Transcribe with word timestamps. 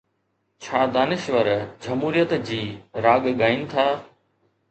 ڇا 0.67 0.79
دانشور 0.95 1.47
جمهوريت 1.87 2.33
جي 2.49 2.59
راڳ 3.07 3.31
ڳائين 3.43 3.65
ٿا؟ 3.75 3.87